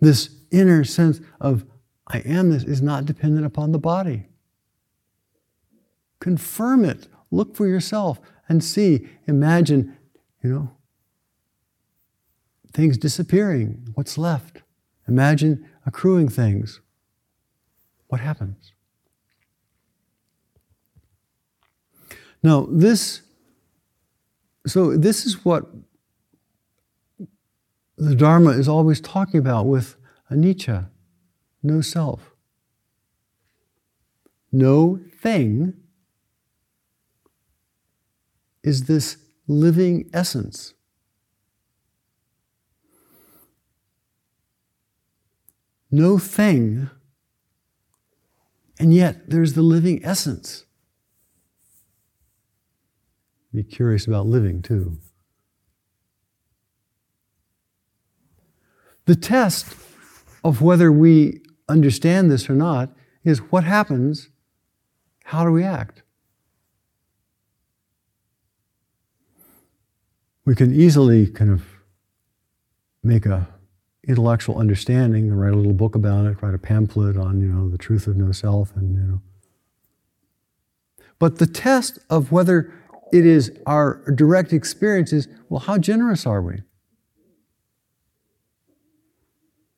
[0.00, 1.66] This inner sense of
[2.06, 4.28] I am this is not dependent upon the body.
[6.20, 7.06] Confirm it.
[7.30, 9.08] Look for yourself and see.
[9.26, 9.98] Imagine,
[10.42, 10.77] you know,
[12.78, 13.88] things disappearing.
[13.94, 14.62] What's left?
[15.08, 16.80] Imagine accruing things.
[18.06, 18.72] What happens?
[22.40, 23.22] Now, this,
[24.64, 25.64] so this is what
[27.96, 29.96] the Dharma is always talking about with
[30.30, 30.88] anicca,
[31.64, 32.30] no self.
[34.52, 35.74] No thing
[38.62, 39.16] is this
[39.48, 40.74] living essence.
[45.90, 46.90] No thing,
[48.78, 50.64] and yet there's the living essence.
[53.54, 54.98] Be curious about living too.
[59.06, 59.74] The test
[60.44, 64.28] of whether we understand this or not is what happens,
[65.24, 66.02] how do we act?
[70.44, 71.64] We can easily kind of
[73.02, 73.48] make a
[74.08, 77.68] intellectual understanding and write a little book about it, write a pamphlet on, you know,
[77.68, 79.20] the truth of no self and, you know.
[81.18, 82.72] But the test of whether
[83.12, 86.62] it is our direct experience is, well, how generous are we?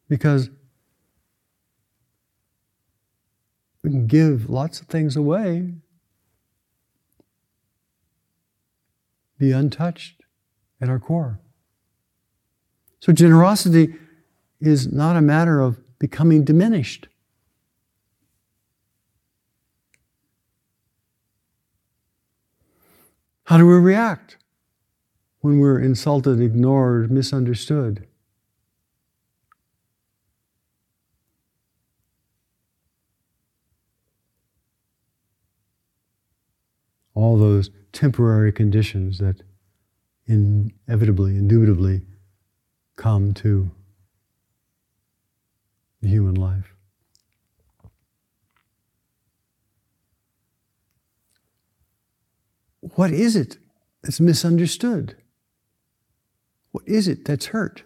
[0.09, 0.49] Because
[3.83, 5.73] we can give lots of things away,
[9.39, 10.23] be untouched
[10.81, 11.41] at our core.
[13.01, 13.95] So, generosity
[14.61, 17.09] is not a matter of becoming diminished.
[23.45, 24.37] How do we react
[25.41, 28.07] when we're insulted, ignored, misunderstood?
[37.21, 39.43] all those temporary conditions that
[40.27, 42.01] inevitably, indubitably
[42.97, 43.71] come to
[46.09, 46.75] human life.
[52.81, 53.59] What is it
[54.03, 55.17] that's misunderstood?
[56.73, 57.85] What is it that's hurt?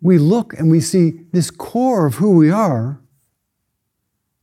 [0.00, 3.00] We look and we see this core of who we are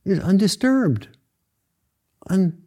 [0.04, 1.08] is undisturbed,
[2.28, 2.62] un-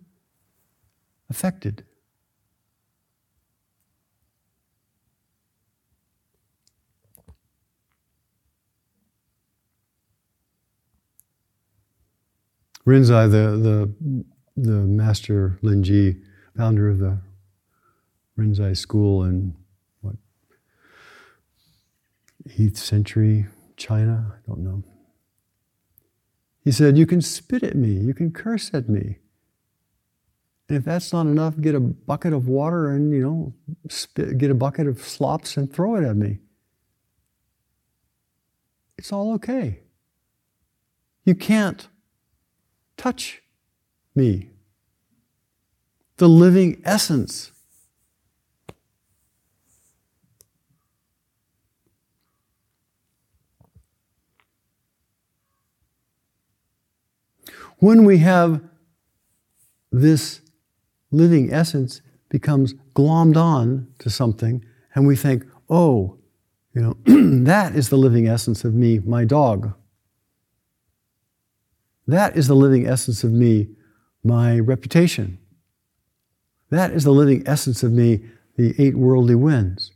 [12.89, 14.25] Rinzai, the, the,
[14.57, 16.19] the master Linji,
[16.57, 17.19] founder of the
[18.35, 19.53] Rinzai school in
[20.01, 20.15] what,
[22.57, 23.45] 8th century
[23.77, 24.33] China?
[24.33, 24.83] I don't know.
[26.63, 29.19] He said, You can spit at me, you can curse at me,
[30.67, 33.53] and if that's not enough, get a bucket of water and, you know,
[33.87, 36.39] spit, get a bucket of slops and throw it at me.
[38.97, 39.81] It's all okay.
[41.23, 41.87] You can't
[42.99, 43.41] touch
[44.13, 44.49] me.
[46.17, 47.51] The living essence.
[57.77, 58.61] When we have
[59.91, 60.41] this
[61.11, 66.17] living essence becomes glommed on to something, and we think, oh,
[66.75, 66.97] you know,
[67.45, 69.73] that is the living essence of me, my dog.
[72.09, 73.69] That is the living essence of me,
[74.23, 75.37] my reputation.
[76.69, 78.21] That is the living essence of me,
[78.55, 79.91] the eight worldly winds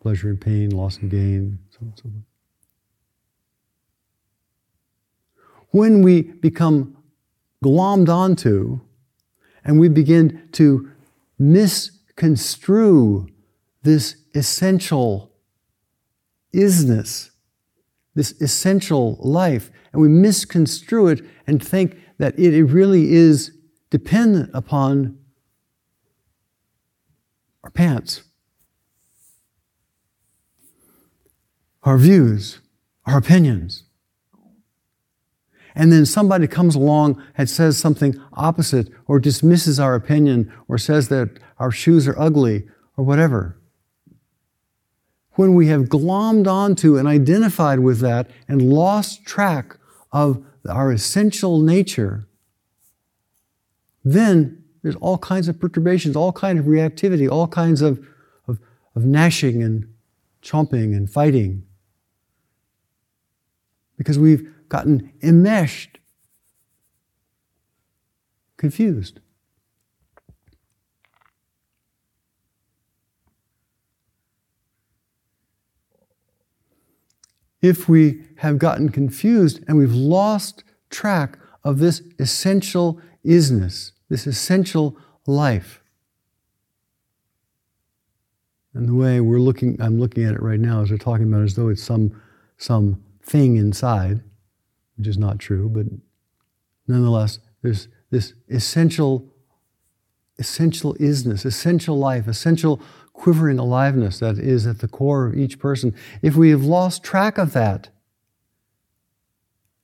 [0.00, 2.10] pleasure and pain, loss and gain, so on and so.
[5.70, 6.96] When we become
[7.64, 8.80] glommed onto
[9.64, 10.90] and we begin to
[11.38, 13.28] misconstrue
[13.82, 15.32] this essential
[16.54, 17.30] isness,
[18.18, 23.56] this essential life, and we misconstrue it and think that it really is
[23.88, 25.18] dependent upon
[27.64, 28.22] our pants,
[31.82, 32.60] our views,
[33.06, 33.84] our opinions
[35.78, 41.08] and then somebody comes along and says something opposite or dismisses our opinion or says
[41.08, 42.66] that our shoes are ugly
[42.96, 43.57] or whatever.
[45.38, 49.76] When we have glommed onto and identified with that and lost track
[50.10, 52.26] of our essential nature,
[54.04, 58.04] then there's all kinds of perturbations, all kinds of reactivity, all kinds of,
[58.48, 58.58] of,
[58.96, 59.86] of gnashing and
[60.42, 61.62] chomping and fighting.
[63.96, 66.00] Because we've gotten enmeshed,
[68.56, 69.20] confused.
[77.60, 84.96] If we have gotten confused and we've lost track of this essential isness, this essential
[85.26, 85.82] life.
[88.74, 91.40] And the way we're looking, I'm looking at it right now, as we're talking about,
[91.40, 92.20] it, as though it's some
[92.58, 94.20] some thing inside,
[94.96, 95.86] which is not true, but
[96.86, 99.32] nonetheless, there's this essential,
[100.38, 102.80] essential isness, essential life, essential
[103.18, 105.92] quivering aliveness that is at the core of each person.
[106.22, 107.88] If we have lost track of that,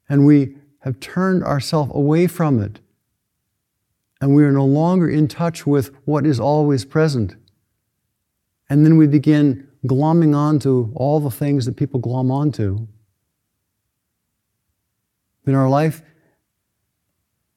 [0.08, 2.78] and we have turned ourselves away from it,
[4.20, 7.34] and we are no longer in touch with what is always present,
[8.70, 12.86] and then we begin glomming onto all the things that people glom onto,
[15.44, 16.02] in our life,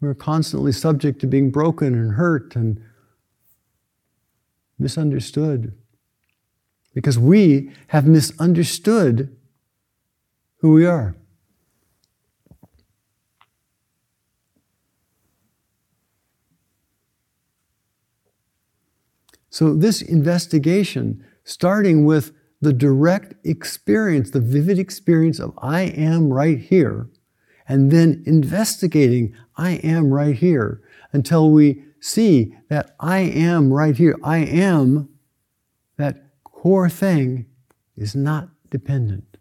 [0.01, 2.83] we're constantly subject to being broken and hurt and
[4.79, 5.73] misunderstood
[6.93, 9.35] because we have misunderstood
[10.57, 11.15] who we are.
[19.49, 26.59] So, this investigation starting with the direct experience, the vivid experience of I am right
[26.59, 27.09] here,
[27.67, 34.15] and then investigating I am right here until we see that I am right here.
[34.23, 35.09] I am,
[35.97, 37.45] that core thing,
[37.95, 39.37] is not dependent.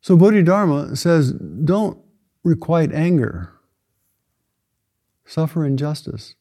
[0.00, 1.98] So Bodhidharma says, don't
[2.42, 3.52] requite anger
[5.26, 6.34] suffer injustice.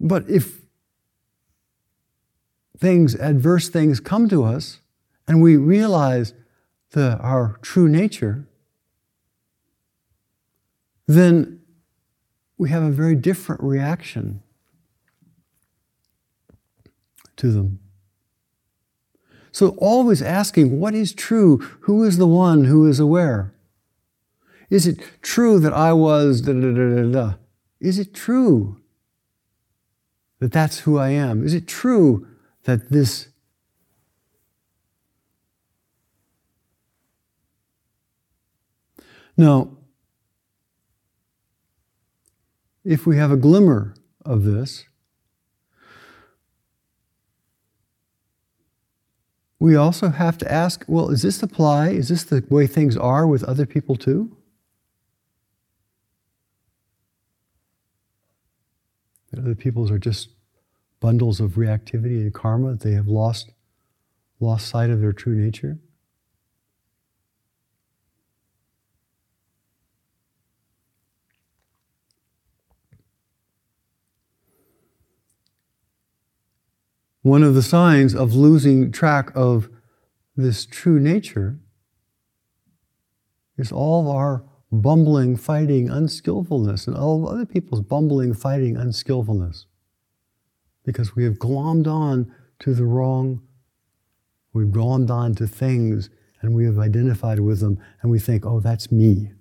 [0.00, 0.62] But if
[2.76, 4.80] things, adverse things come to us,
[5.26, 6.34] and we realize
[6.90, 8.46] the, our true nature,
[11.06, 11.60] then
[12.58, 14.42] we have a very different reaction
[17.36, 17.80] to them.
[19.52, 21.58] So, always asking, what is true?
[21.80, 23.54] Who is the one who is aware?
[24.68, 27.34] Is it true that I was da da da da da?
[27.80, 28.80] Is it true
[30.40, 31.44] that that's who I am?
[31.44, 32.26] Is it true
[32.64, 33.28] that this
[39.36, 39.70] Now,
[42.84, 44.86] if we have a glimmer of this,
[49.58, 51.90] we also have to ask well, is this apply?
[51.90, 54.36] Is this the way things are with other people too?
[59.36, 60.30] that other people's are just
[61.00, 62.74] bundles of reactivity and karma.
[62.74, 63.50] They have lost,
[64.40, 65.78] lost sight of their true nature.
[77.26, 79.68] One of the signs of losing track of
[80.36, 81.58] this true nature
[83.58, 89.66] is all our bumbling, fighting, unskillfulness, and all of other people's bumbling, fighting, unskillfulness.
[90.84, 93.42] Because we have glommed on to the wrong,
[94.52, 96.10] we've glommed on to things
[96.42, 99.32] and we have identified with them and we think, oh, that's me.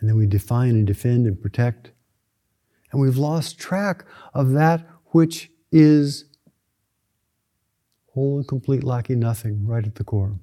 [0.00, 1.90] And then we define and defend and protect.
[2.92, 6.30] And we've lost track of that which is
[8.14, 10.38] whole and complete, lacking nothing, right at the core.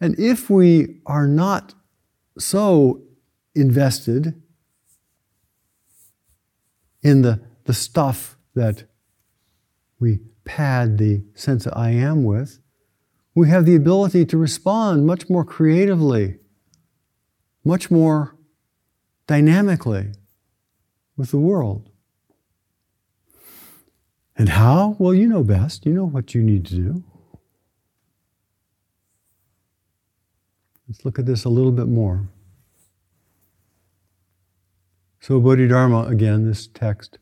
[0.00, 1.74] And if we are not
[2.38, 3.02] so
[3.54, 4.40] invested
[7.02, 8.84] in the, the stuff that
[9.98, 12.60] we pad the sense of I am with,
[13.34, 16.38] we have the ability to respond much more creatively,
[17.64, 18.36] much more
[19.26, 20.12] dynamically
[21.16, 21.89] with the world.
[24.40, 24.96] And how?
[24.98, 25.84] Well, you know best.
[25.84, 27.04] You know what you need to do.
[30.88, 32.26] Let's look at this a little bit more.
[35.20, 37.18] So, Bodhidharma, again, this text.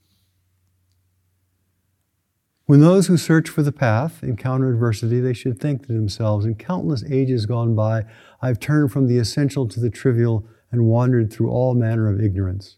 [2.66, 6.55] When those who search for the path encounter adversity, they should think to themselves, in
[6.55, 8.05] countless ages gone by,
[8.41, 12.77] I've turned from the essential to the trivial and wandered through all manner of ignorance,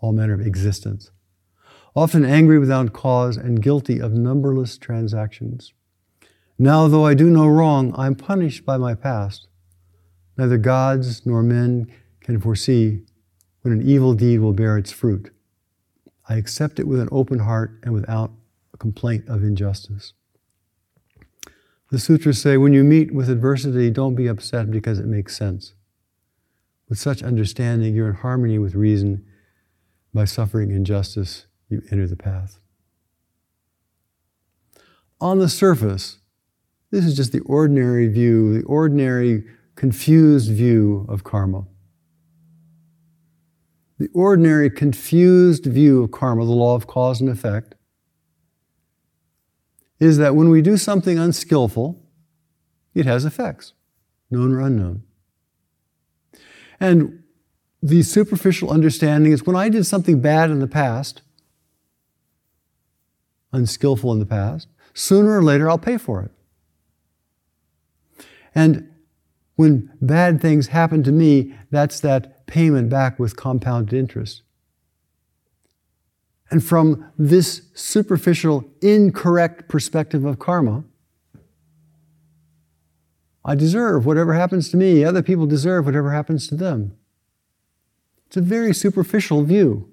[0.00, 1.10] all manner of existence,
[1.98, 5.72] often angry without cause and guilty of numberless transactions.
[6.58, 9.48] Now, though I do no wrong, I'm punished by my past
[10.38, 13.02] Neither gods nor men can foresee
[13.62, 15.32] when an evil deed will bear its fruit.
[16.28, 18.30] I accept it with an open heart and without
[18.72, 20.12] a complaint of injustice.
[21.90, 25.74] The sutras say when you meet with adversity, don't be upset because it makes sense.
[26.88, 29.24] With such understanding, you're in harmony with reason.
[30.14, 32.60] By suffering injustice, you enter the path.
[35.20, 36.18] on the surface,
[36.90, 39.44] this is just the ordinary view, the ordinary
[39.74, 41.64] confused view of karma.
[43.98, 47.74] The ordinary confused view of karma, the law of cause and effect,
[49.98, 52.00] is that when we do something unskillful,
[52.94, 53.72] it has effects,
[54.30, 55.02] known or unknown.
[56.78, 57.24] And
[57.82, 61.22] the superficial understanding is when I did something bad in the past,
[63.52, 66.30] unskillful in the past, sooner or later I'll pay for it.
[68.54, 68.90] And
[69.56, 74.42] when bad things happen to me, that's that payment back with compounded interest.
[76.50, 80.84] And from this superficial, incorrect perspective of karma,
[83.44, 85.04] I deserve whatever happens to me.
[85.04, 86.96] Other people deserve whatever happens to them.
[88.26, 89.90] It's a very superficial view.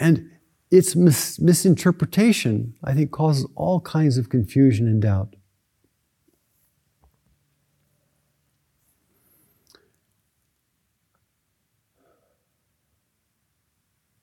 [0.00, 0.30] And
[0.70, 5.36] its mis- misinterpretation, I think, causes all kinds of confusion and doubt.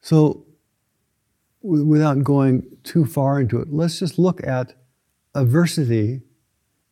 [0.02, 0.46] So,
[1.62, 4.74] without going too far into it, let's just look at
[5.36, 6.22] adversity,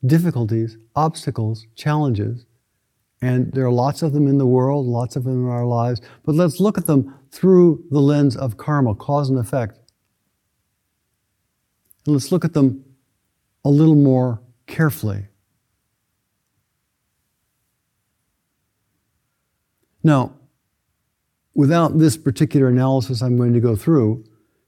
[0.06, 2.46] difficulties, obstacles, challenges.
[3.22, 6.02] And there are lots of them in the world, lots of them in our lives.
[6.26, 9.78] But let's look at them through the lens of karma, cause and effect.
[12.06, 12.86] And let's look at them
[13.66, 15.28] a little more carefully.
[20.02, 20.32] Now,
[21.54, 24.24] without this particular analysis I'm going to go through,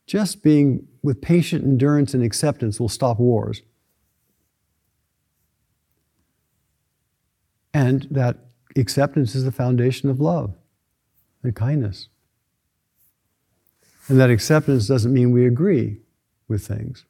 [0.05, 3.61] just being with patient endurance and acceptance will stop wars.
[7.73, 8.39] And that
[8.75, 10.53] acceptance is the foundation of love
[11.43, 12.09] and kindness.
[14.07, 15.97] And that acceptance doesn't mean we agree
[16.47, 17.05] with things.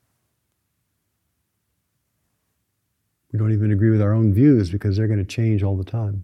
[3.31, 5.83] We don't even agree with our own views because they're going to change all the
[5.83, 6.23] time.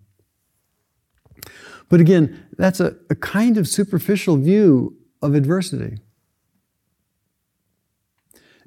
[1.90, 5.98] But again, that's a, a kind of superficial view of adversity.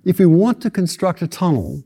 [0.04, 1.82] If we want to construct a tunnel,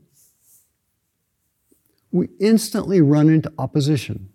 [2.11, 4.29] we instantly run into opposition.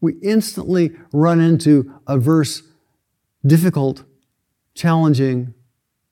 [0.00, 2.62] We instantly run into adverse,
[3.44, 4.04] difficult,
[4.74, 5.54] challenging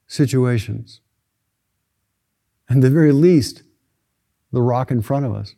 [0.06, 1.00] situations.
[2.68, 3.62] And the very least,
[4.52, 5.54] the rock in front of us.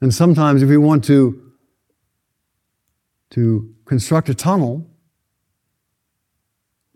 [0.00, 1.52] And sometimes, if we want to,
[3.30, 4.86] to construct a tunnel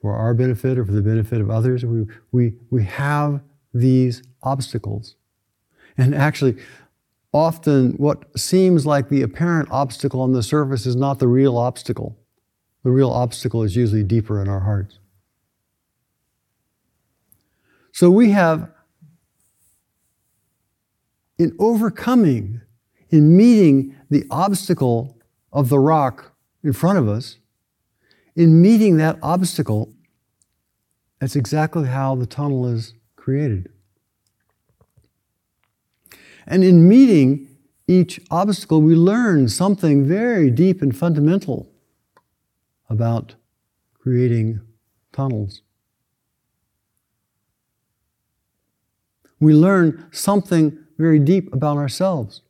[0.00, 3.40] for our benefit or for the benefit of others, we, we, we have
[3.72, 5.14] these obstacles.
[5.96, 6.56] And actually,
[7.36, 12.18] often what seems like the apparent obstacle on the surface is not the real obstacle.
[12.82, 14.98] The real obstacle is usually deeper in our hearts.
[17.92, 18.70] So we have,
[21.38, 22.62] in overcoming
[23.10, 25.18] in meeting the obstacle
[25.52, 26.32] of the rock
[26.62, 27.38] in front of us,
[28.34, 29.92] in meeting that obstacle,
[31.20, 33.68] that's exactly how the tunnel is created.
[36.46, 37.48] And in meeting
[37.88, 41.68] each obstacle, we learn something very deep and fundamental
[42.88, 43.34] about
[43.94, 44.60] creating
[45.12, 45.62] tunnels.
[49.40, 52.42] We learn something very deep about ourselves.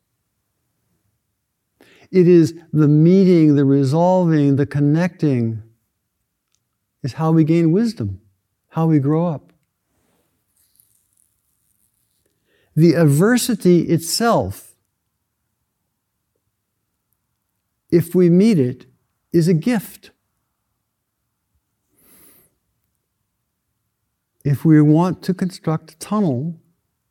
[2.12, 5.62] It is the meeting, the resolving, the connecting
[7.02, 8.20] is how we gain wisdom,
[8.68, 9.52] how we grow up.
[12.76, 14.74] The adversity itself,
[17.90, 18.84] if we meet it,
[19.32, 20.10] is a gift.
[24.44, 26.60] If we want to construct a tunnel,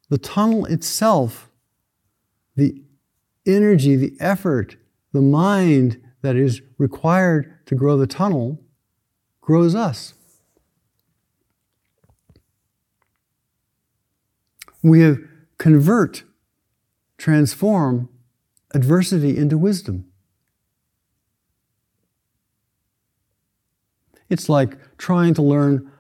[0.10, 1.50] the tunnel itself,
[2.56, 2.84] the
[3.48, 4.78] energy, the effort,
[5.14, 8.62] the mind that is required to grow the tunnel
[9.42, 10.14] grows us.
[14.84, 15.18] We have
[15.58, 16.24] convert,
[17.18, 18.10] transform
[18.74, 20.06] adversity into wisdom.
[24.30, 25.92] It's like trying to learn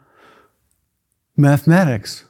[1.37, 2.25] mathematics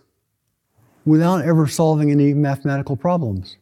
[1.06, 3.58] without ever solving any mathematical problems.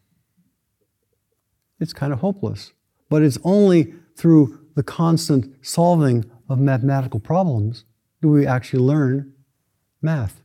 [1.80, 2.72] It's kind of hopeless.
[3.10, 7.86] But it's only through the constant solving of mathematical problems
[8.22, 9.34] do we actually learn
[10.02, 10.43] math.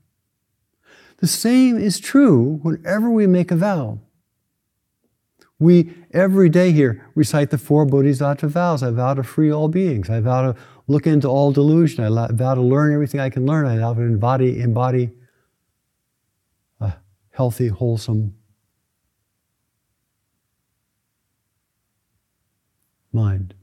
[1.18, 3.98] The same is true whenever we make a vow.
[5.58, 8.82] We, every day here, recite the four Bodhisattva vows.
[8.84, 10.08] I vow to free all beings.
[10.08, 12.04] I vow to look into all delusion.
[12.04, 13.66] I vow to learn everything I can learn.
[13.66, 15.10] I vow to embody, embody
[16.80, 16.94] a
[17.30, 18.36] healthy, wholesome
[23.12, 23.54] mind.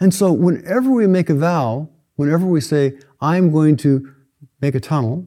[0.00, 4.15] And so, whenever we make a vow, whenever we say, I'm going to
[4.60, 5.26] make a tunnel,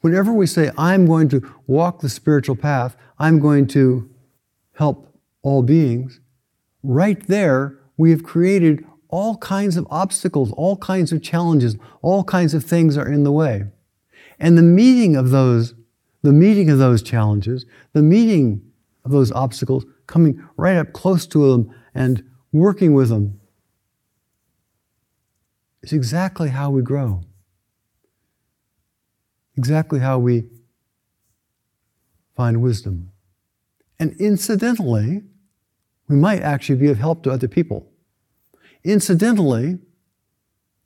[0.00, 4.08] whenever we say, I'm going to walk the spiritual path, I'm going to
[4.74, 5.12] help
[5.42, 6.20] all beings,
[6.82, 12.54] right there, we have created all kinds of obstacles, all kinds of challenges, all kinds
[12.54, 13.64] of things are in the way.
[14.38, 15.74] And the meeting of those,
[16.22, 18.62] the meeting of those challenges, the meeting
[19.04, 22.22] of those obstacles, coming right up close to them and
[22.52, 23.40] working with them,
[25.82, 27.22] is exactly how we grow.
[29.56, 30.44] Exactly how we
[32.34, 33.12] find wisdom.
[33.98, 35.22] And incidentally,
[36.08, 37.90] we might actually be of help to other people.
[38.84, 39.78] Incidentally,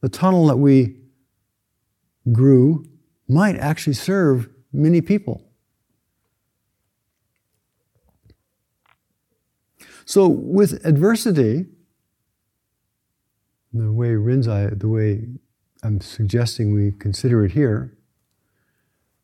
[0.00, 0.96] the tunnel that we
[2.32, 2.84] grew
[3.28, 5.42] might actually serve many people.
[10.04, 11.66] So, with adversity,
[13.72, 15.28] the way Rinzai, the way
[15.82, 17.96] I'm suggesting we consider it here,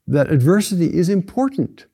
[0.07, 1.86] that adversity is important.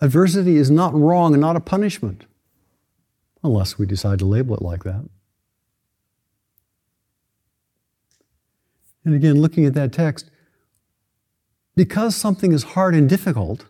[0.00, 2.24] Adversity is not wrong and not a punishment,
[3.42, 5.08] unless we decide to label it like that.
[9.04, 10.30] And again, looking at that text,
[11.74, 13.66] because something is hard and difficult,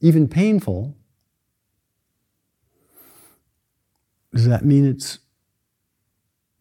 [0.00, 0.96] even painful,
[4.32, 5.18] does that mean it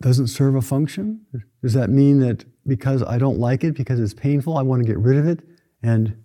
[0.02, 1.26] doesn't serve a function?
[1.62, 4.88] Does that mean that because I don't like it, because it's painful, I want to
[4.88, 5.40] get rid of it,
[5.84, 6.18] and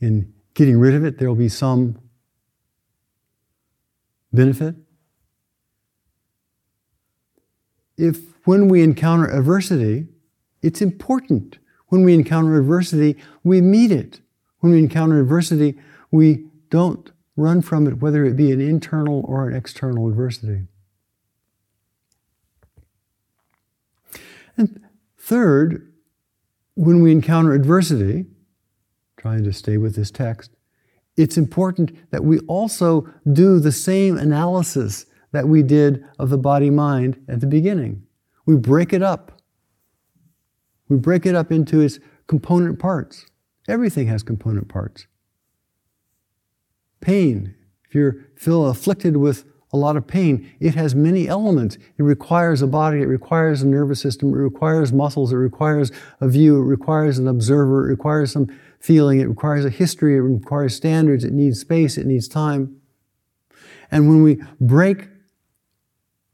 [0.00, 1.98] in getting rid of it, there will be some
[4.32, 4.74] benefit?
[7.96, 10.06] If when we encounter adversity,
[10.62, 11.58] it's important.
[11.88, 14.20] When we encounter adversity, we meet it.
[14.60, 15.78] When we encounter adversity,
[16.10, 20.66] we don't run from it, whether it be an internal or an external adversity.
[24.56, 24.80] And
[25.28, 25.92] third,
[26.74, 28.24] when we encounter adversity,
[29.18, 30.50] trying to stay with this text,
[31.18, 36.70] it's important that we also do the same analysis that we did of the body
[36.70, 38.04] mind at the beginning.
[38.46, 39.42] We break it up.
[40.88, 43.26] We break it up into its component parts.
[43.68, 45.06] Everything has component parts.
[47.02, 47.54] Pain,
[47.86, 51.76] if you feel afflicted with a lot of pain, it has many elements.
[51.98, 56.28] It requires a body, it requires a nervous system, it requires muscles, it requires a
[56.28, 58.48] view, it requires an observer, it requires some
[58.80, 62.80] feeling, it requires a history, it requires standards, it needs space, it needs time.
[63.90, 65.08] And when we break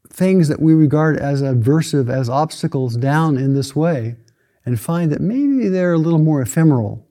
[0.09, 4.15] things that we regard as adversive, as obstacles down in this way,
[4.65, 7.07] and find that maybe they're a little more ephemeral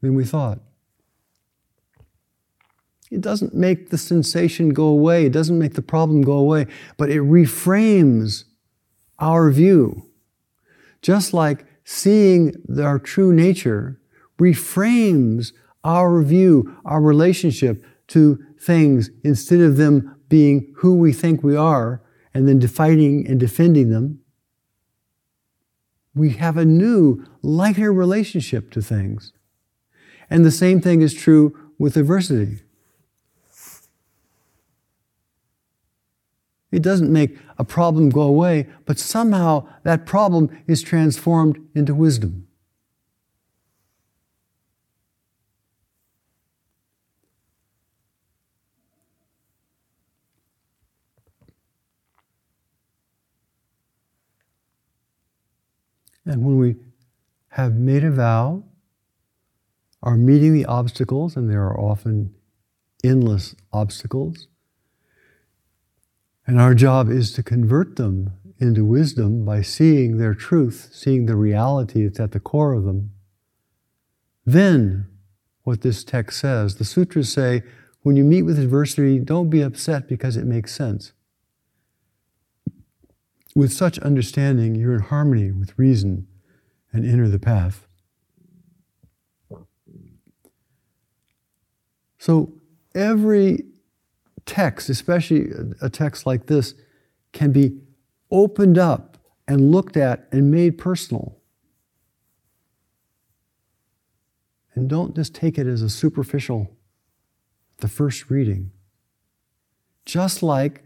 [0.00, 0.60] than we thought.
[3.10, 7.10] It doesn't make the sensation go away, it doesn't make the problem go away, but
[7.10, 8.44] it reframes
[9.18, 10.10] our view.
[11.00, 14.00] Just like seeing our true nature
[14.38, 15.52] reframes
[15.84, 22.02] our view, our relationship to things instead of them being who we think we are
[22.34, 24.20] and then defining and defending them.
[26.14, 29.32] We have a new, lighter relationship to things.
[30.28, 32.62] And the same thing is true with adversity.
[36.70, 42.46] It doesn't make a problem go away, but somehow that problem is transformed into wisdom.
[56.26, 56.76] And when we
[57.48, 58.64] have made a vow,
[60.02, 62.34] are meeting the obstacles, and there are often
[63.02, 64.46] endless obstacles,
[66.48, 71.36] and our job is to convert them into wisdom by seeing their truth, seeing the
[71.36, 73.10] reality that's at the core of them.
[74.46, 75.06] Then,
[75.64, 77.62] what this text says, the sutras say,
[78.00, 81.12] when you meet with adversity, don't be upset because it makes sense.
[83.54, 86.28] With such understanding, you're in harmony with reason
[86.94, 87.86] and enter the path.
[92.16, 92.54] So,
[92.94, 93.67] every
[94.48, 96.74] text, especially a text like this,
[97.32, 97.78] can be
[98.30, 101.36] opened up and looked at and made personal.
[104.74, 106.70] And don't just take it as a superficial,
[107.78, 108.70] the first reading.
[110.04, 110.82] Just like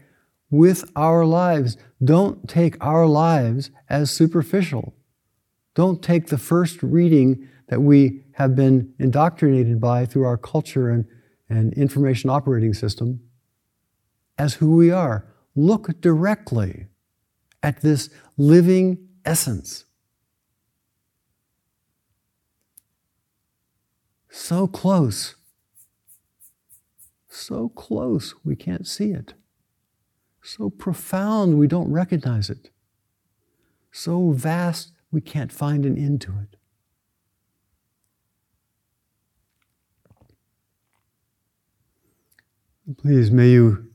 [0.51, 4.93] with our lives, don't take our lives as superficial.
[5.73, 11.05] Don't take the first reading that we have been indoctrinated by through our culture and,
[11.49, 13.21] and information operating system
[14.37, 15.25] as who we are.
[15.55, 16.87] Look directly
[17.61, 19.85] at this living essence.
[24.29, 25.35] So close.
[27.29, 29.33] So close, we can't see it.
[30.41, 32.69] So profound, we don't recognize it.
[33.91, 36.57] So vast, we can't find an end to it.
[42.97, 43.92] Please, may you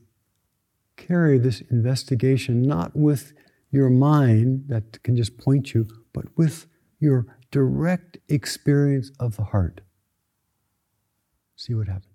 [1.09, 3.33] carry this investigation not with
[3.71, 6.67] your mind that can just point you, but with
[6.99, 9.81] your direct experience of the heart.
[11.55, 12.08] See what happens.